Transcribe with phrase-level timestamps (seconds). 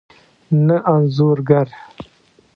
[0.65, 1.67] نه انځور ګر